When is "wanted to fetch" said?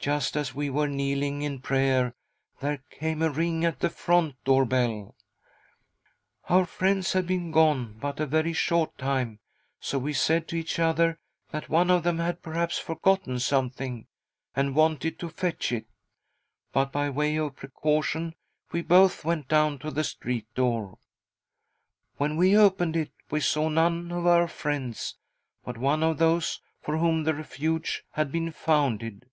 14.76-15.72